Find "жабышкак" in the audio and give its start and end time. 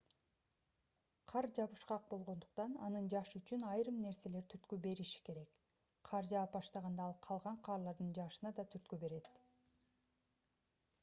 1.57-2.07